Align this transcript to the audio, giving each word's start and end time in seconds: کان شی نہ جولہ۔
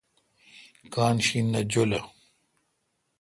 کان 0.93 1.15
شی 1.25 1.39
نہ 1.51 1.61
جولہ۔ 1.71 2.01